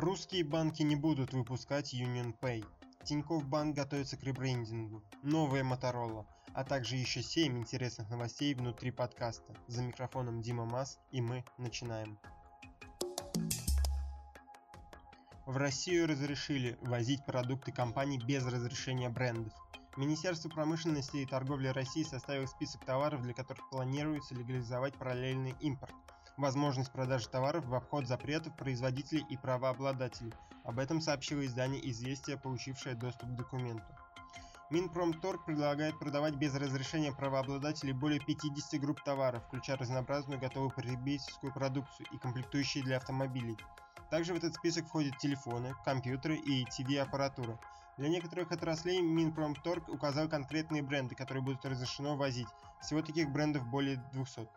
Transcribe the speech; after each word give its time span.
Русские 0.00 0.44
банки 0.44 0.80
не 0.80 0.96
будут 0.96 1.34
выпускать 1.34 1.92
UnionPay. 1.92 2.64
Тинькофф 3.04 3.44
Банк 3.44 3.76
готовится 3.76 4.16
к 4.16 4.22
ребрендингу. 4.22 5.02
Новая 5.22 5.62
Моторола. 5.62 6.26
А 6.54 6.64
также 6.64 6.96
еще 6.96 7.20
7 7.22 7.58
интересных 7.58 8.08
новостей 8.08 8.54
внутри 8.54 8.92
подкаста. 8.92 9.54
За 9.66 9.82
микрофоном 9.82 10.40
Дима 10.40 10.64
Мас 10.64 10.98
и 11.10 11.20
мы 11.20 11.44
начинаем. 11.58 12.18
В 15.44 15.58
Россию 15.58 16.08
разрешили 16.08 16.78
возить 16.80 17.26
продукты 17.26 17.70
компаний 17.70 18.18
без 18.26 18.46
разрешения 18.46 19.10
брендов. 19.10 19.52
Министерство 19.98 20.48
промышленности 20.48 21.18
и 21.18 21.26
торговли 21.26 21.68
России 21.68 22.04
составило 22.04 22.46
список 22.46 22.86
товаров, 22.86 23.20
для 23.20 23.34
которых 23.34 23.68
планируется 23.68 24.34
легализовать 24.34 24.94
параллельный 24.94 25.54
импорт 25.60 25.92
возможность 26.40 26.92
продажи 26.92 27.28
товаров 27.28 27.66
в 27.66 27.74
обход 27.74 28.06
запретов 28.06 28.56
производителей 28.56 29.24
и 29.28 29.36
правообладателей. 29.36 30.32
Об 30.64 30.78
этом 30.78 31.00
сообщило 31.00 31.44
издание 31.44 31.88
«Известия», 31.90 32.36
получившее 32.36 32.94
доступ 32.94 33.28
к 33.30 33.34
документу. 33.36 33.84
Минпромторг 34.70 35.44
предлагает 35.44 35.98
продавать 35.98 36.36
без 36.36 36.54
разрешения 36.54 37.12
правообладателей 37.12 37.92
более 37.92 38.20
50 38.20 38.80
групп 38.80 39.02
товаров, 39.02 39.42
включая 39.46 39.76
разнообразную 39.76 40.38
готовую 40.38 40.70
потребительскую 40.70 41.52
продукцию 41.52 42.06
и 42.12 42.18
комплектующие 42.18 42.84
для 42.84 42.98
автомобилей. 42.98 43.56
Также 44.10 44.32
в 44.32 44.36
этот 44.36 44.54
список 44.54 44.86
входят 44.86 45.18
телефоны, 45.18 45.74
компьютеры 45.84 46.36
и 46.36 46.64
TV-аппаратура. 46.66 47.58
Для 47.96 48.08
некоторых 48.08 48.52
отраслей 48.52 49.02
Минпромторг 49.02 49.88
указал 49.88 50.28
конкретные 50.28 50.82
бренды, 50.82 51.14
которые 51.14 51.42
будут 51.42 51.64
разрешено 51.64 52.16
возить. 52.16 52.48
Всего 52.80 53.02
таких 53.02 53.30
брендов 53.30 53.66
более 53.66 53.96
200. 54.12 54.48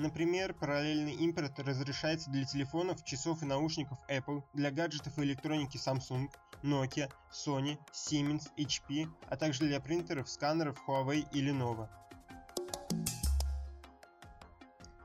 Например, 0.00 0.54
параллельный 0.54 1.12
импорт 1.12 1.58
разрешается 1.58 2.30
для 2.30 2.46
телефонов, 2.46 3.04
часов 3.04 3.42
и 3.42 3.44
наушников 3.44 3.98
Apple, 4.08 4.42
для 4.54 4.70
гаджетов 4.70 5.18
и 5.18 5.24
электроники 5.24 5.76
Samsung, 5.76 6.30
Nokia, 6.62 7.12
Sony, 7.30 7.78
Siemens, 7.92 8.48
HP, 8.56 9.06
а 9.28 9.36
также 9.36 9.64
для 9.64 9.78
принтеров, 9.78 10.30
сканеров 10.30 10.82
Huawei 10.88 11.28
и 11.34 11.46
Lenovo. 11.46 11.86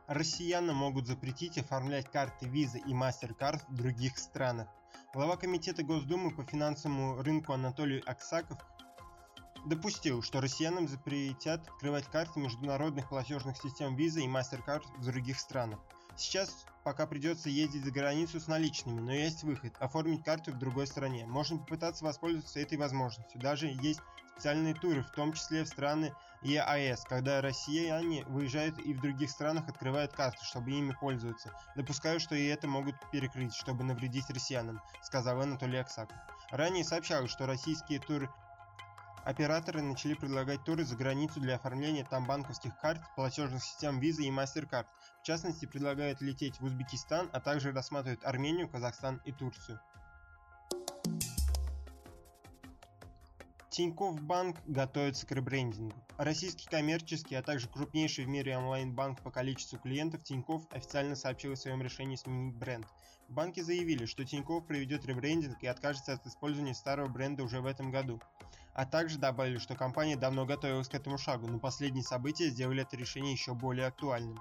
Россиянам 0.08 0.78
могут 0.78 1.08
запретить 1.08 1.58
оформлять 1.58 2.10
карты 2.10 2.46
Visa 2.46 2.78
и 2.78 2.94
MasterCard 2.94 3.64
в 3.68 3.76
других 3.76 4.18
странах. 4.18 4.70
Глава 5.14 5.36
Комитета 5.36 5.84
Госдумы 5.84 6.34
по 6.34 6.46
финансовому 6.46 7.22
рынку 7.22 7.52
Анатолий 7.52 8.00
Аксаков 8.06 8.60
допустил, 9.66 10.22
что 10.22 10.42
россиянам 10.42 10.88
запретят 10.88 11.68
открывать 11.68 12.06
карты 12.06 12.40
международных 12.40 13.10
платежных 13.10 13.58
систем 13.58 13.96
Visa 13.96 14.22
и 14.22 14.28
MasterCard 14.28 14.84
в 14.98 15.06
других 15.06 15.40
странах. 15.40 15.80
Сейчас 16.16 16.66
пока 16.84 17.08
придется 17.08 17.50
ездить 17.50 17.84
за 17.84 17.92
границу 17.92 18.40
с 18.40 18.48
наличными, 18.48 19.02
но 19.02 19.12
есть 19.12 19.44
выход– 19.44 19.74
оформить 19.80 20.24
карту 20.24 20.52
в 20.52 20.60
другой 20.60 20.88
стране. 20.88 21.26
Можно 21.26 21.58
попытаться 21.58 22.06
воспользоваться 22.06 22.60
этой 22.60 22.78
возможностью. 22.78 23.42
Даже 23.42 23.68
есть 23.68 24.00
специальные 24.32 24.76
туры, 24.76 25.02
в 25.02 25.12
том 25.12 25.34
числе 25.34 25.64
в 25.64 25.68
страны 25.68 26.14
ЕАЭС, 26.44 27.06
когда 27.06 27.42
россияне 27.42 28.24
выезжают 28.26 28.78
и 28.80 28.94
в 28.94 29.02
других 29.02 29.32
странах 29.32 29.68
открывают 29.68 30.14
карты, 30.14 30.44
чтобы 30.44 30.72
ими 30.72 30.96
пользоваться. 31.02 31.52
Допускаю, 31.76 32.20
что 32.20 32.36
и 32.36 32.46
это 32.46 32.68
могут 32.68 32.96
перекрыть, 33.12 33.56
чтобы 33.56 33.84
навредить 33.84 34.30
россиянам, 34.30 34.82
сказал 35.02 35.42
Анатолий 35.42 35.80
Аксаков. 35.80 36.18
Ранее 36.52 36.84
сообщалось, 36.84 37.32
что 37.32 37.48
российские 37.48 38.00
туры 38.00 38.30
Операторы 39.26 39.82
начали 39.82 40.14
предлагать 40.14 40.64
туры 40.64 40.86
за 40.86 40.96
границу 40.96 41.40
для 41.40 41.56
оформления 41.56 42.06
там 42.08 42.28
банковских 42.28 42.80
карт, 42.80 43.02
платежных 43.16 43.64
систем 43.64 44.00
Visa 44.00 44.22
и 44.22 44.30
MasterCard. 44.30 44.86
В 45.22 45.26
частности, 45.26 45.66
предлагают 45.66 46.22
лететь 46.22 46.60
в 46.60 46.66
Узбекистан, 46.66 47.28
а 47.34 47.40
также 47.40 47.72
рассматривают 47.72 48.24
Армению, 48.24 48.70
Казахстан 48.70 49.20
и 49.26 49.32
Турцию. 49.32 49.80
Тинькофф 53.72 54.22
Банк 54.22 54.58
готовится 54.68 55.26
к 55.26 55.32
ребрендингу. 55.32 55.96
Российский 56.18 56.68
коммерческий, 56.68 57.34
а 57.34 57.42
также 57.42 57.68
крупнейший 57.68 58.26
в 58.26 58.30
мире 58.30 58.56
онлайн-банк 58.56 59.22
по 59.22 59.32
количеству 59.32 59.80
клиентов 59.80 60.24
Тинькофф 60.24 60.68
официально 60.70 61.16
сообщил 61.16 61.54
о 61.54 61.58
своем 61.58 61.82
решении 61.82 62.16
сменить 62.16 62.56
бренд. 62.56 62.86
Банки 63.28 63.60
заявили, 63.62 64.06
что 64.06 64.24
Тинькофф 64.24 64.68
проведет 64.68 65.04
ребрендинг 65.06 65.64
и 65.64 65.68
откажется 65.68 66.14
от 66.14 66.26
использования 66.28 66.76
старого 66.76 67.08
бренда 67.08 67.44
уже 67.44 67.60
в 67.60 67.66
этом 67.66 67.90
году. 67.90 68.22
А 68.76 68.86
также 68.86 69.18
добавили, 69.18 69.58
что 69.58 69.74
компания 69.74 70.18
давно 70.18 70.46
готовилась 70.46 70.90
к 70.90 70.94
этому 70.94 71.18
шагу, 71.18 71.48
но 71.48 71.60
последние 71.60 72.04
события 72.04 72.50
сделали 72.50 72.82
это 72.82 72.98
решение 72.98 73.32
еще 73.32 73.54
более 73.54 73.88
актуальным. 73.88 74.38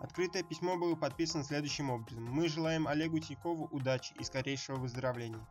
Открытое 0.00 0.42
письмо 0.42 0.78
было 0.78 0.94
подписано 0.94 1.44
следующим 1.44 1.90
образом. 1.90 2.24
Мы 2.24 2.48
желаем 2.48 2.88
Олегу 2.88 3.18
Тинькову 3.18 3.68
удачи 3.70 4.14
и 4.18 4.24
скорейшего 4.24 4.76
выздоровления. 4.76 5.46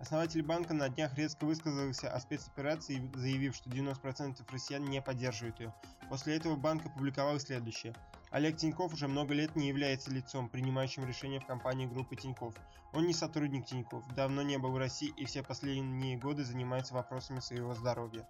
Основатель 0.00 0.42
банка 0.42 0.74
на 0.74 0.90
днях 0.90 1.16
резко 1.16 1.46
высказался 1.46 2.12
о 2.12 2.20
спецоперации, 2.20 3.10
заявив, 3.14 3.56
что 3.56 3.70
90% 3.70 4.44
россиян 4.50 4.84
не 4.84 5.00
поддерживают 5.00 5.60
ее. 5.60 5.74
После 6.10 6.36
этого 6.36 6.56
банк 6.56 6.84
опубликовал 6.84 7.38
следующее. 7.40 7.94
Олег 8.32 8.56
Тиньков 8.56 8.94
уже 8.94 9.08
много 9.08 9.34
лет 9.34 9.56
не 9.56 9.68
является 9.68 10.10
лицом, 10.10 10.48
принимающим 10.48 11.04
решения 11.04 11.38
в 11.38 11.46
компании 11.46 11.84
группы 11.84 12.16
Тиньков. 12.16 12.54
Он 12.94 13.06
не 13.06 13.12
сотрудник 13.12 13.66
Тиньков, 13.66 14.06
давно 14.14 14.40
не 14.40 14.56
был 14.56 14.72
в 14.72 14.78
России 14.78 15.12
и 15.18 15.26
все 15.26 15.42
последние 15.42 16.16
годы 16.16 16.42
занимается 16.42 16.94
вопросами 16.94 17.40
своего 17.40 17.74
здоровья. 17.74 18.26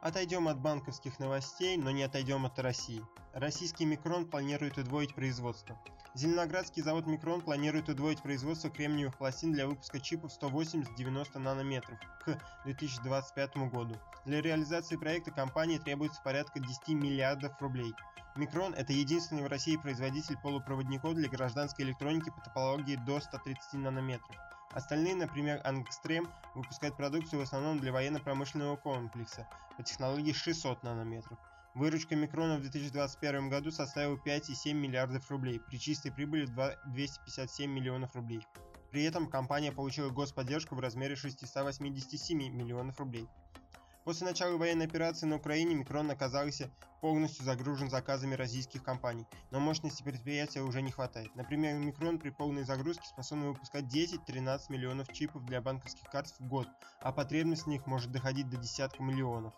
Отойдем 0.00 0.46
от 0.46 0.60
банковских 0.60 1.18
новостей, 1.18 1.76
но 1.76 1.90
не 1.90 2.04
отойдем 2.04 2.46
от 2.46 2.56
России. 2.60 3.04
Российский 3.32 3.84
Микрон 3.84 4.26
планирует 4.26 4.78
удвоить 4.78 5.14
производство. 5.14 5.76
Зеленоградский 6.14 6.82
завод 6.82 7.06
Микрон 7.06 7.40
планирует 7.40 7.88
удвоить 7.88 8.20
производство 8.20 8.68
кремниевых 8.68 9.16
пластин 9.16 9.52
для 9.52 9.66
выпуска 9.66 9.98
чипов 9.98 10.30
180-90 10.38 11.38
нанометров 11.38 11.98
к 12.20 12.38
2025 12.64 13.56
году. 13.70 13.96
Для 14.26 14.42
реализации 14.42 14.96
проекта 14.96 15.30
компании 15.30 15.78
требуется 15.78 16.20
порядка 16.22 16.60
10 16.60 16.88
миллиардов 16.88 17.58
рублей. 17.62 17.94
Микрон– 18.36 18.74
это 18.76 18.92
единственный 18.92 19.42
в 19.42 19.46
России 19.46 19.78
производитель 19.78 20.36
полупроводников 20.42 21.14
для 21.14 21.30
гражданской 21.30 21.86
электроники 21.86 22.28
по 22.28 22.42
топологии 22.42 22.96
до 22.96 23.18
130 23.18 23.74
нанометров. 23.74 24.36
Остальные, 24.72 25.16
например, 25.16 25.62
Ангстрем, 25.64 26.28
выпускают 26.54 26.96
продукцию 26.96 27.40
в 27.40 27.42
основном 27.42 27.78
для 27.78 27.90
военно-промышленного 27.90 28.76
комплекса 28.76 29.48
по 29.78 29.82
технологии 29.82 30.32
600 30.32 30.82
нанометров. 30.82 31.38
Выручка 31.74 32.14
Микрона 32.14 32.58
в 32.58 32.60
2021 32.60 33.48
году 33.48 33.70
составила 33.70 34.16
5,7 34.16 34.74
миллиардов 34.74 35.30
рублей 35.30 35.58
при 35.58 35.78
чистой 35.78 36.12
прибыли 36.12 36.44
в 36.44 36.54
257 36.92 37.70
миллионов 37.70 38.14
рублей. 38.14 38.46
При 38.90 39.04
этом 39.04 39.26
компания 39.26 39.72
получила 39.72 40.10
господдержку 40.10 40.74
в 40.74 40.80
размере 40.80 41.16
687 41.16 42.38
миллионов 42.38 43.00
рублей. 43.00 43.26
После 44.04 44.26
начала 44.26 44.58
военной 44.58 44.84
операции 44.84 45.26
на 45.26 45.36
Украине 45.36 45.76
Микрон 45.76 46.10
оказался 46.10 46.70
полностью 47.00 47.44
загружен 47.44 47.88
заказами 47.88 48.34
российских 48.34 48.82
компаний, 48.82 49.26
но 49.50 49.58
мощности 49.58 50.02
предприятия 50.02 50.60
уже 50.60 50.82
не 50.82 50.90
хватает. 50.90 51.34
Например, 51.36 51.74
Микрон 51.78 52.18
при 52.18 52.30
полной 52.30 52.64
загрузке 52.64 53.06
способен 53.06 53.48
выпускать 53.48 53.84
10-13 53.84 54.60
миллионов 54.68 55.10
чипов 55.12 55.44
для 55.46 55.62
банковских 55.62 56.10
карт 56.10 56.28
в 56.38 56.46
год, 56.46 56.68
а 57.00 57.12
потребность 57.12 57.62
в 57.62 57.68
них 57.68 57.86
может 57.86 58.12
доходить 58.12 58.50
до 58.50 58.58
десятка 58.58 59.02
миллионов. 59.02 59.54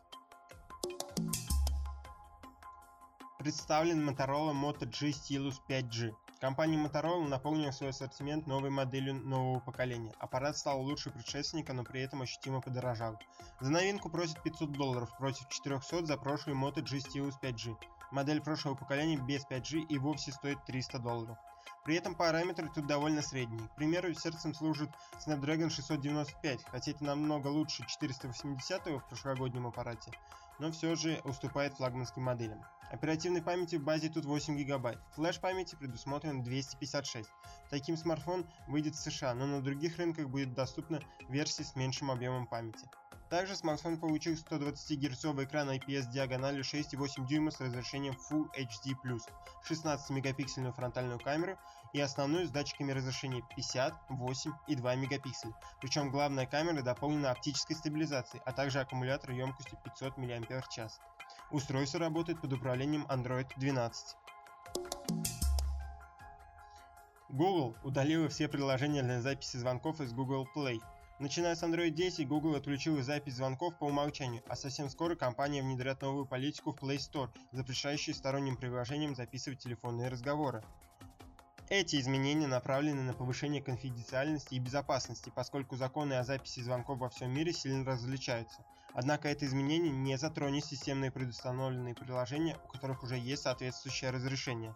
Представлен 3.45 4.09
Motorola 4.09 4.55
Moto 4.55 4.87
G 4.87 5.11
Stylus 5.11 5.61
5G. 5.69 6.15
Компания 6.41 6.79
Motorola 6.83 7.29
наполнила 7.29 7.73
свой 7.73 7.91
ассортимент 7.91 8.47
новой 8.47 8.71
моделью 8.71 9.17
нового 9.17 9.61
поколения. 9.61 10.15
Аппарат 10.19 10.57
стал 10.57 10.81
лучше 10.81 11.11
предшественника, 11.11 11.75
но 11.75 11.85
при 11.85 12.01
этом 12.01 12.23
ощутимо 12.23 12.63
подорожал. 12.63 13.21
За 13.61 13.71
новинку 13.71 14.09
просят 14.09 14.43
500 14.43 14.73
долларов 14.73 15.15
против 15.19 15.47
400 15.51 16.07
за 16.07 16.17
прошлый 16.17 16.57
Moto 16.57 16.81
G 16.81 16.97
Stylus 16.97 17.35
5G. 17.43 17.77
Модель 18.13 18.41
прошлого 18.41 18.77
поколения 18.77 19.19
без 19.19 19.45
5G 19.45 19.89
и 19.91 19.99
вовсе 19.99 20.33
стоит 20.33 20.65
300 20.65 20.99
долларов. 21.01 21.37
При 21.85 21.97
этом 21.97 22.15
параметры 22.15 22.71
тут 22.75 22.87
довольно 22.87 23.21
средние. 23.21 23.69
К 23.69 23.75
примеру, 23.75 24.15
сердцем 24.15 24.55
служит 24.55 24.89
Snapdragon 25.27 25.69
695, 25.69 26.65
хотя 26.65 26.93
это 26.93 27.05
намного 27.05 27.49
лучше 27.49 27.85
480 27.87 28.87
в 28.87 29.01
прошлогоднем 29.07 29.67
аппарате, 29.67 30.13
но 30.59 30.73
все 30.73 30.95
же 30.97 31.21
уступает 31.25 31.75
флагманским 31.75 32.23
моделям. 32.23 32.65
Оперативной 32.95 33.43
памяти 33.43 33.75
в 33.75 33.83
базе 33.83 34.09
тут 34.09 34.25
8 34.25 34.57
гигабайт, 34.57 35.01
флеш 35.17 35.41
памяти 35.41 35.75
предусмотрен 35.75 36.45
256. 36.45 37.29
Таким 37.69 37.97
смартфон 37.97 38.47
выйдет 38.69 38.95
в 38.95 39.01
США, 39.01 39.35
но 39.35 39.49
на 39.49 39.61
других 39.61 39.99
рынках 39.99 40.29
будет 40.29 40.55
доступна 40.55 41.01
версия 41.29 41.65
с 41.65 41.75
меньшим 41.75 42.13
объемом 42.13 42.47
памяти. 42.47 42.89
Также 43.31 43.57
смартфон 43.57 43.99
получил 43.99 44.37
120 44.37 45.01
Гц 45.01 45.25
экран 45.25 45.71
IPS 45.71 46.13
диагональю 46.13 46.63
6,8 46.63 47.27
дюйма 47.27 47.51
с 47.51 47.61
разрешением 47.61 48.15
Full 48.31 48.45
HD+, 48.57 49.19
16 49.65 50.11
мегапиксельную 50.11 50.73
фронтальную 50.73 51.19
камеру 51.19 51.59
и 51.95 52.01
основную 52.01 52.47
с 52.47 52.51
датчиками 52.51 52.93
разрешения 52.93 53.43
50, 53.57 53.93
8 54.09 54.53
и 54.69 54.77
2 54.77 54.95
мегапикселя. 54.95 55.53
Причем 55.81 56.13
главная 56.13 56.47
камера 56.47 56.81
дополнена 56.81 57.33
оптической 57.33 57.75
стабилизацией, 57.75 58.41
а 58.47 58.53
также 58.53 58.79
аккумулятор 58.79 59.33
емкостью 59.33 59.79
500 59.83 60.17
мАч. 60.17 60.45
Устройство 61.51 62.01
работает 62.01 62.41
под 62.41 62.53
управлением 62.53 63.07
Android 63.09 63.47
12. 63.57 64.17
Google 67.29 67.77
удалила 67.83 68.29
все 68.29 68.49
приложения 68.49 69.03
для 69.03 69.21
записи 69.21 69.57
звонков 69.57 70.01
из 70.01 70.13
Google 70.13 70.49
Play. 70.55 70.81
Начиная 71.21 71.55
с 71.55 71.63
Android 71.63 71.91
10, 71.91 72.27
Google 72.27 72.57
отключила 72.57 73.03
запись 73.03 73.35
звонков 73.35 73.77
по 73.79 73.85
умолчанию, 73.85 74.43
а 74.49 74.57
совсем 74.57 74.89
скоро 74.89 75.15
компания 75.15 75.63
внедрят 75.63 76.03
новую 76.03 76.27
политику 76.27 76.73
в 76.73 76.83
Play 76.83 76.97
Store, 76.97 77.31
запрещающую 77.53 78.15
сторонним 78.15 78.57
приложениям 78.57 79.15
записывать 79.15 79.61
телефонные 79.61 80.09
разговоры. 80.09 80.63
Эти 81.69 81.97
изменения 82.01 82.47
направлены 82.47 83.03
на 83.03 83.15
повышение 83.15 83.63
конфиденциальности 83.63 84.55
и 84.55 84.59
безопасности, 84.59 85.33
поскольку 85.35 85.77
законы 85.77 86.15
о 86.15 86.25
записи 86.25 86.61
звонков 86.61 86.99
во 86.99 87.09
всем 87.09 87.33
мире 87.33 87.53
сильно 87.53 87.85
различаются. 87.85 88.65
Однако 88.95 89.29
это 89.29 89.45
изменение 89.45 89.91
не 89.91 90.17
затронет 90.17 90.65
системные 90.65 91.11
предустановленные 91.11 91.95
приложения, 91.95 92.57
у 92.65 92.69
которых 92.69 93.03
уже 93.03 93.19
есть 93.19 93.43
соответствующее 93.43 94.13
разрешение. 94.13 94.75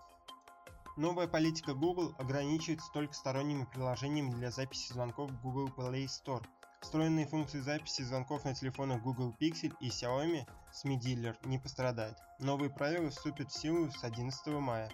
Новая 0.97 1.29
политика 1.29 1.75
Google 1.75 2.13
ограничивается 2.19 2.91
только 2.93 3.15
сторонними 3.15 3.65
приложениями 3.65 4.31
для 4.33 4.51
записи 4.51 4.93
звонков 4.93 5.31
в 5.31 5.41
Google 5.41 5.69
Play 5.69 6.07
Store. 6.07 6.45
Встроенные 6.81 7.27
функции 7.27 7.61
записи 7.61 8.03
звонков 8.03 8.45
на 8.45 8.55
телефонах 8.55 9.03
Google 9.03 9.33
Pixel 9.41 9.73
и 9.79 9.89
Xiaomi 9.89 10.45
SME 10.73 10.99
Dealer 10.99 11.37
не 11.45 11.59
пострадают. 11.59 12.19
Новые 12.41 12.71
правила 12.71 13.11
вступят 13.11 13.53
в 13.53 13.57
силу 13.57 13.91
с 13.93 14.03
11 14.03 14.47
мая. 14.49 14.91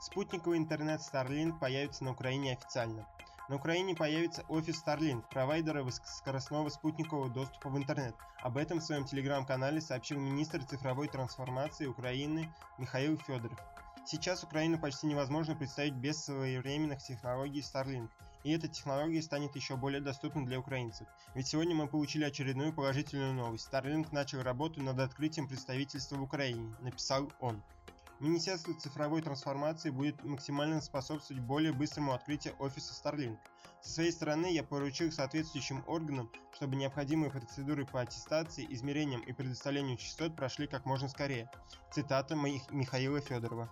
Спутниковый 0.00 0.56
интернет 0.56 1.00
Starlink 1.00 1.58
появится 1.58 2.04
на 2.04 2.12
Украине 2.12 2.54
официально. 2.54 3.06
На 3.52 3.56
Украине 3.56 3.94
появится 3.94 4.46
офис 4.48 4.82
Starlink, 4.82 5.24
провайдера 5.28 5.82
высокоскоростного 5.82 6.70
спутникового 6.70 7.28
доступа 7.28 7.68
в 7.68 7.76
интернет. 7.76 8.14
Об 8.40 8.56
этом 8.56 8.78
в 8.78 8.82
своем 8.82 9.04
телеграм-канале 9.04 9.82
сообщил 9.82 10.18
министр 10.18 10.64
цифровой 10.64 11.06
трансформации 11.08 11.84
Украины 11.84 12.50
Михаил 12.78 13.18
Федоров. 13.18 13.58
Сейчас 14.06 14.42
Украину 14.42 14.78
почти 14.78 15.06
невозможно 15.06 15.54
представить 15.54 15.92
без 15.92 16.24
своевременных 16.24 17.02
технологий 17.02 17.60
Starlink, 17.60 18.08
и 18.42 18.52
эта 18.52 18.68
технология 18.68 19.20
станет 19.20 19.54
еще 19.54 19.76
более 19.76 20.00
доступной 20.00 20.46
для 20.46 20.58
украинцев. 20.58 21.06
Ведь 21.34 21.46
сегодня 21.46 21.74
мы 21.74 21.88
получили 21.88 22.24
очередную 22.24 22.72
положительную 22.72 23.34
новость. 23.34 23.68
Starlink 23.70 24.08
начал 24.12 24.42
работу 24.42 24.82
над 24.82 24.98
открытием 24.98 25.46
представительства 25.46 26.16
в 26.16 26.22
Украине, 26.22 26.74
написал 26.80 27.30
он. 27.38 27.62
Министерство 28.22 28.72
цифровой 28.72 29.20
трансформации 29.20 29.90
будет 29.90 30.22
максимально 30.22 30.80
способствовать 30.80 31.42
более 31.42 31.72
быстрому 31.72 32.12
открытию 32.12 32.54
офиса 32.60 32.94
Starlink. 32.94 33.36
Со 33.80 33.94
своей 33.94 34.12
стороны 34.12 34.46
я 34.46 34.62
поручил 34.62 35.10
соответствующим 35.10 35.82
органам, 35.88 36.30
чтобы 36.54 36.76
необходимые 36.76 37.32
процедуры 37.32 37.84
по 37.84 38.00
аттестации, 38.00 38.64
измерениям 38.70 39.22
и 39.22 39.32
предоставлению 39.32 39.96
частот 39.96 40.36
прошли 40.36 40.68
как 40.68 40.86
можно 40.86 41.08
скорее. 41.08 41.50
Цитата 41.90 42.36
моих 42.36 42.70
Михаила 42.70 43.20
Федорова. 43.20 43.68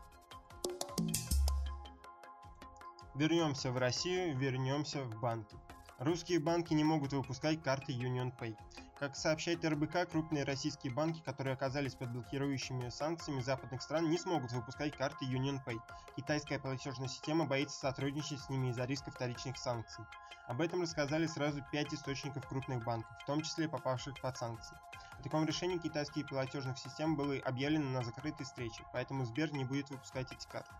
Вернемся 3.14 3.70
в 3.70 3.79
Россию, 3.79 4.37
вернемся 4.37 5.05
в 5.05 5.20
банки. 5.20 5.56
Русские 6.00 6.41
банки 6.41 6.75
не 6.75 6.82
могут 6.82 7.12
выпускать 7.12 7.62
карты 7.62 7.93
UnionPay. 7.93 8.56
Как 9.00 9.17
сообщает 9.17 9.64
РБК, 9.64 10.11
крупные 10.11 10.44
российские 10.44 10.93
банки, 10.93 11.23
которые 11.23 11.55
оказались 11.55 11.94
под 11.94 12.11
блокирующими 12.11 12.91
санкциями 12.91 13.41
западных 13.41 13.81
стран, 13.81 14.11
не 14.11 14.19
смогут 14.19 14.52
выпускать 14.52 14.94
карты 14.94 15.25
UnionPay. 15.25 15.81
Китайская 16.17 16.58
платежная 16.58 17.08
система 17.08 17.47
боится 17.47 17.81
сотрудничать 17.81 18.41
с 18.41 18.50
ними 18.50 18.69
из-за 18.69 18.85
риска 18.85 19.11
вторичных 19.11 19.56
санкций. 19.56 20.05
Об 20.49 20.61
этом 20.61 20.82
рассказали 20.82 21.26
сразу 21.26 21.62
пять 21.73 21.94
источников 21.94 22.47
крупных 22.47 22.85
банков, 22.85 23.17
в 23.23 23.25
том 23.25 23.41
числе 23.41 23.70
попавших 23.70 24.20
под 24.20 24.37
санкции. 24.37 24.76
О 25.19 25.23
таком 25.23 25.46
решении 25.46 25.79
китайских 25.79 26.29
платежных 26.29 26.79
систем 26.79 27.17
было 27.17 27.37
объявлено 27.37 27.88
на 27.88 28.05
закрытой 28.05 28.44
встрече, 28.44 28.85
поэтому 28.93 29.25
Сбер 29.25 29.50
не 29.55 29.64
будет 29.64 29.88
выпускать 29.88 30.31
эти 30.31 30.46
карты. 30.46 30.75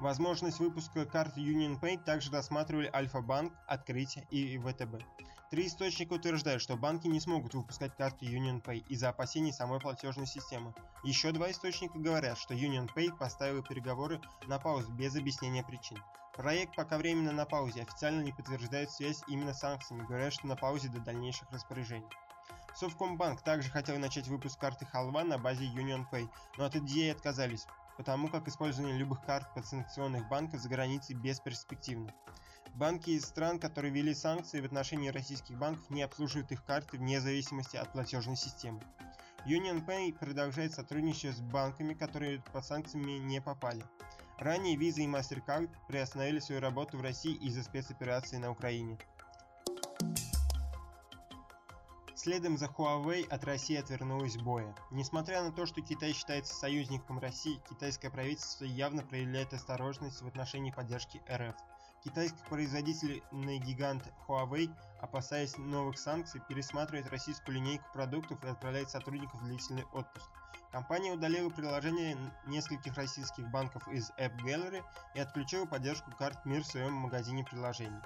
Возможность 0.00 0.60
выпуска 0.60 1.04
карт 1.04 1.36
UnionPay 1.36 2.04
также 2.04 2.30
рассматривали 2.30 2.88
Альфа-банк, 2.94 3.52
Открытие 3.66 4.26
и 4.30 4.56
ВТБ. 4.56 5.02
Три 5.50 5.66
источника 5.66 6.12
утверждают, 6.12 6.62
что 6.62 6.76
банки 6.76 7.08
не 7.08 7.18
смогут 7.18 7.54
выпускать 7.54 7.96
карты 7.96 8.26
UnionPay 8.26 8.84
из-за 8.88 9.08
опасений 9.08 9.52
самой 9.52 9.80
платежной 9.80 10.26
системы. 10.26 10.72
Еще 11.02 11.32
два 11.32 11.50
источника 11.50 11.98
говорят, 11.98 12.38
что 12.38 12.54
UnionPay 12.54 13.16
поставила 13.18 13.62
переговоры 13.62 14.20
на 14.46 14.60
паузу 14.60 14.92
без 14.92 15.16
объяснения 15.16 15.64
причин. 15.64 15.98
Проект 16.36 16.76
пока 16.76 16.98
временно 16.98 17.32
на 17.32 17.46
паузе, 17.46 17.82
официально 17.82 18.20
не 18.20 18.30
подтверждает 18.30 18.92
связь 18.92 19.24
именно 19.26 19.52
с 19.52 19.58
санкциями, 19.58 20.06
говорят, 20.06 20.32
что 20.32 20.46
на 20.46 20.54
паузе 20.54 20.88
до 20.88 21.00
дальнейших 21.00 21.50
распоряжений. 21.50 22.06
Совкомбанк 22.76 23.42
также 23.42 23.70
хотел 23.70 23.98
начать 23.98 24.28
выпуск 24.28 24.60
карты 24.60 24.86
Халва 24.86 25.24
на 25.24 25.38
базе 25.38 25.64
UnionPay, 25.64 26.28
но 26.56 26.66
от 26.66 26.76
идеи 26.76 27.10
отказались, 27.10 27.66
потому 27.98 28.28
как 28.28 28.46
использование 28.46 28.96
любых 28.96 29.20
карт 29.22 29.52
подсанкционных 29.54 30.28
банков 30.28 30.60
за 30.60 30.68
границей 30.68 31.16
бесперспективно. 31.16 32.14
Банки 32.74 33.10
из 33.10 33.24
стран, 33.24 33.58
которые 33.58 33.92
ввели 33.92 34.14
санкции 34.14 34.60
в 34.60 34.64
отношении 34.64 35.08
российских 35.08 35.58
банков, 35.58 35.90
не 35.90 36.02
обслуживают 36.02 36.52
их 36.52 36.64
карты 36.64 36.96
вне 36.96 37.20
зависимости 37.20 37.76
от 37.76 37.92
платежной 37.92 38.36
системы. 38.36 38.80
UnionPay 39.46 40.12
продолжает 40.12 40.74
сотрудничать 40.74 41.36
с 41.36 41.40
банками, 41.40 41.92
которые 41.92 42.40
под 42.52 42.64
санкциями 42.64 43.18
не 43.18 43.40
попали. 43.40 43.84
Ранее 44.38 44.76
Visa 44.76 45.00
и 45.00 45.08
MasterCard 45.08 45.68
приостановили 45.88 46.38
свою 46.38 46.60
работу 46.60 46.98
в 46.98 47.02
России 47.02 47.34
из-за 47.34 47.64
спецоперации 47.64 48.36
на 48.36 48.52
Украине. 48.52 48.96
Следом 52.28 52.58
за 52.58 52.66
Huawei 52.66 53.26
от 53.30 53.42
России 53.44 53.76
отвернулась 53.76 54.36
Боя. 54.36 54.74
Несмотря 54.90 55.42
на 55.42 55.50
то, 55.50 55.64
что 55.64 55.80
Китай 55.80 56.12
считается 56.12 56.54
союзником 56.54 57.18
России, 57.18 57.58
китайское 57.70 58.10
правительство 58.10 58.66
явно 58.66 59.02
проявляет 59.02 59.54
осторожность 59.54 60.20
в 60.20 60.26
отношении 60.26 60.70
поддержки 60.70 61.22
РФ. 61.32 61.56
Китайский 62.04 62.44
производительный 62.50 63.58
гигант 63.60 64.12
Huawei, 64.26 64.68
опасаясь 65.00 65.56
новых 65.56 65.98
санкций, 65.98 66.42
пересматривает 66.46 67.08
российскую 67.08 67.54
линейку 67.54 67.86
продуктов 67.94 68.44
и 68.44 68.48
отправляет 68.48 68.90
сотрудников 68.90 69.40
в 69.40 69.46
длительный 69.46 69.86
отпуск. 69.94 70.28
Компания 70.70 71.12
удалила 71.12 71.48
приложение 71.48 72.14
нескольких 72.46 72.94
российских 72.98 73.50
банков 73.50 73.88
из 73.88 74.10
App 74.18 74.36
Gallery 74.44 74.84
и 75.14 75.20
отключила 75.20 75.64
поддержку 75.64 76.10
карт 76.10 76.44
МИР 76.44 76.62
в 76.62 76.66
своем 76.66 76.92
магазине 76.92 77.42
приложений. 77.42 78.02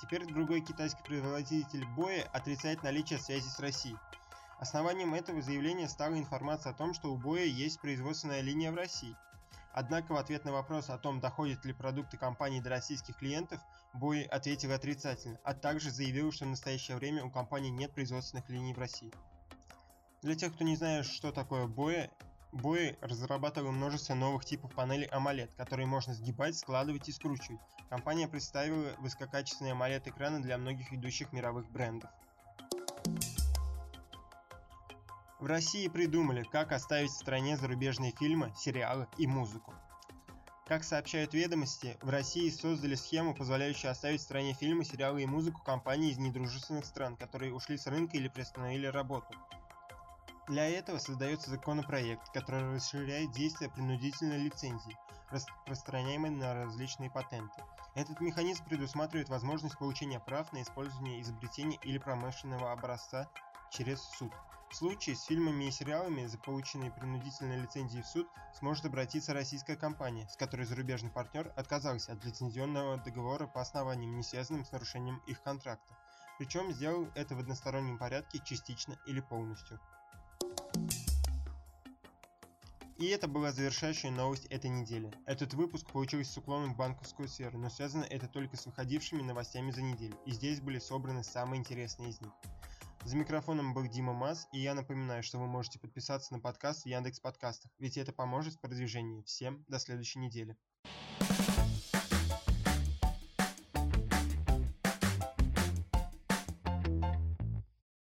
Теперь 0.00 0.26
другой 0.26 0.60
китайский 0.60 1.02
производитель 1.02 1.86
боя 1.96 2.28
отрицает 2.32 2.82
наличие 2.82 3.18
связи 3.18 3.48
с 3.48 3.58
Россией. 3.58 3.96
Основанием 4.58 5.14
этого 5.14 5.40
заявления 5.40 5.88
стала 5.88 6.18
информация 6.18 6.72
о 6.72 6.74
том, 6.74 6.94
что 6.94 7.12
у 7.12 7.16
боя 7.16 7.44
есть 7.44 7.80
производственная 7.80 8.40
линия 8.40 8.72
в 8.72 8.76
России. 8.76 9.16
Однако 9.72 10.12
в 10.12 10.16
ответ 10.16 10.44
на 10.46 10.52
вопрос 10.52 10.88
о 10.88 10.96
том, 10.96 11.20
доходят 11.20 11.64
ли 11.66 11.74
продукты 11.74 12.16
компании 12.16 12.60
до 12.60 12.70
российских 12.70 13.16
клиентов, 13.16 13.60
Бой 13.92 14.22
ответил 14.22 14.72
отрицательно, 14.72 15.38
а 15.44 15.54
также 15.54 15.90
заявил, 15.90 16.32
что 16.32 16.44
в 16.44 16.48
настоящее 16.48 16.96
время 16.96 17.24
у 17.24 17.30
компании 17.30 17.70
нет 17.70 17.92
производственных 17.92 18.48
линий 18.48 18.74
в 18.74 18.78
России. 18.78 19.12
Для 20.22 20.34
тех, 20.34 20.54
кто 20.54 20.64
не 20.64 20.76
знает, 20.76 21.06
что 21.06 21.30
такое 21.32 21.66
Боя, 21.66 22.10
Бои 22.52 22.94
разрабатывала 23.00 23.70
множество 23.70 24.14
новых 24.14 24.44
типов 24.44 24.72
панелей 24.74 25.08
AMOLED, 25.08 25.50
которые 25.56 25.86
можно 25.86 26.14
сгибать, 26.14 26.56
складывать 26.56 27.08
и 27.08 27.12
скручивать. 27.12 27.60
Компания 27.90 28.28
представила 28.28 28.94
высококачественные 28.98 29.74
AMOLED 29.74 30.08
экраны 30.10 30.40
для 30.40 30.56
многих 30.56 30.90
ведущих 30.90 31.32
мировых 31.32 31.70
брендов. 31.70 32.10
В 35.38 35.46
России 35.46 35.86
придумали, 35.88 36.44
как 36.44 36.72
оставить 36.72 37.10
в 37.10 37.16
стране 37.16 37.58
зарубежные 37.58 38.12
фильмы, 38.12 38.52
сериалы 38.56 39.06
и 39.18 39.26
музыку. 39.26 39.74
Как 40.66 40.82
сообщают 40.82 41.34
ведомости, 41.34 41.96
в 42.02 42.08
России 42.08 42.48
создали 42.50 42.96
схему, 42.96 43.34
позволяющую 43.36 43.90
оставить 43.90 44.20
в 44.20 44.24
стране 44.24 44.54
фильмы, 44.54 44.84
сериалы 44.84 45.22
и 45.22 45.26
музыку 45.26 45.62
компаний 45.62 46.10
из 46.10 46.18
недружественных 46.18 46.84
стран, 46.84 47.16
которые 47.16 47.54
ушли 47.54 47.76
с 47.76 47.86
рынка 47.86 48.16
или 48.16 48.26
приостановили 48.28 48.86
работу. 48.86 49.28
Для 50.48 50.68
этого 50.68 50.98
создается 50.98 51.50
законопроект, 51.50 52.30
который 52.32 52.76
расширяет 52.76 53.32
действие 53.32 53.68
принудительной 53.68 54.38
лицензии, 54.38 54.96
распространяемой 55.30 56.30
на 56.30 56.54
различные 56.54 57.10
патенты. 57.10 57.64
Этот 57.96 58.20
механизм 58.20 58.64
предусматривает 58.64 59.28
возможность 59.28 59.76
получения 59.76 60.20
прав 60.20 60.52
на 60.52 60.62
использование 60.62 61.20
изобретения 61.20 61.80
или 61.82 61.98
промышленного 61.98 62.70
образца 62.70 63.28
через 63.70 64.00
суд. 64.00 64.32
В 64.70 64.76
случае 64.76 65.16
с 65.16 65.24
фильмами 65.24 65.64
и 65.64 65.72
сериалами 65.72 66.26
за 66.26 66.38
полученные 66.38 66.92
принудительной 66.92 67.60
лицензией 67.60 68.02
в 68.02 68.06
суд 68.06 68.28
сможет 68.54 68.86
обратиться 68.86 69.34
российская 69.34 69.76
компания, 69.76 70.28
с 70.28 70.36
которой 70.36 70.64
зарубежный 70.64 71.10
партнер 71.10 71.52
отказался 71.56 72.12
от 72.12 72.24
лицензионного 72.24 72.98
договора 72.98 73.48
по 73.48 73.62
основаниям, 73.62 74.16
не 74.16 74.22
связанным 74.22 74.64
с 74.64 74.70
нарушением 74.70 75.20
их 75.26 75.42
контракта. 75.42 75.92
Причем 76.38 76.72
сделал 76.72 77.10
это 77.16 77.34
в 77.34 77.40
одностороннем 77.40 77.98
порядке 77.98 78.38
частично 78.44 78.96
или 79.06 79.20
полностью. 79.20 79.80
И 82.98 83.08
это 83.08 83.28
была 83.28 83.52
завершающая 83.52 84.10
новость 84.10 84.46
этой 84.46 84.70
недели. 84.70 85.12
Этот 85.26 85.52
выпуск 85.52 85.86
получился 85.92 86.32
с 86.32 86.38
уклоном 86.38 86.72
в 86.72 86.78
банковскую 86.78 87.28
сферу, 87.28 87.58
но 87.58 87.68
связано 87.68 88.04
это 88.04 88.26
только 88.26 88.56
с 88.56 88.64
выходившими 88.64 89.20
новостями 89.20 89.70
за 89.70 89.82
неделю, 89.82 90.16
и 90.24 90.32
здесь 90.32 90.62
были 90.62 90.78
собраны 90.78 91.22
самые 91.22 91.60
интересные 91.60 92.08
из 92.08 92.20
них. 92.22 92.32
За 93.04 93.14
микрофоном 93.14 93.74
был 93.74 93.86
Дима 93.86 94.14
Мас, 94.14 94.48
и 94.50 94.60
я 94.60 94.74
напоминаю, 94.74 95.22
что 95.22 95.38
вы 95.38 95.46
можете 95.46 95.78
подписаться 95.78 96.32
на 96.32 96.40
подкаст 96.40 96.84
в 96.84 96.86
Яндекс 96.86 97.20
Подкастах, 97.20 97.70
ведь 97.78 97.98
это 97.98 98.12
поможет 98.12 98.54
в 98.54 98.60
продвижении. 98.60 99.22
Всем 99.24 99.62
до 99.68 99.78
следующей 99.78 100.20
недели. 100.20 100.56